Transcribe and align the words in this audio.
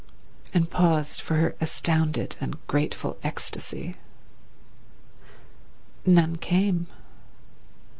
And 0.51 0.67
paused 0.67 1.21
for 1.21 1.35
her 1.35 1.55
astounded 1.61 2.35
and 2.41 2.57
grateful 2.65 3.19
ecstasy. 3.21 3.97
None 6.07 6.37
came. 6.37 6.87